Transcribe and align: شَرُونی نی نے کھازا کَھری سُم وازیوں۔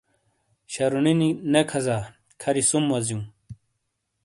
شَرُونی 0.71 1.13
نی 1.19 1.29
نے 1.51 1.61
کھازا 1.69 1.97
کَھری 2.41 2.63
سُم 2.69 2.83
وازیوں۔ 2.91 3.23